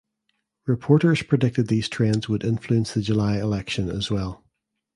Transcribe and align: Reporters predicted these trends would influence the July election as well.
Reporters 0.65 1.21
predicted 1.21 1.67
these 1.67 1.87
trends 1.87 2.27
would 2.27 2.43
influence 2.43 2.95
the 2.95 3.01
July 3.03 3.37
election 3.37 3.87
as 3.87 4.09
well. 4.09 4.43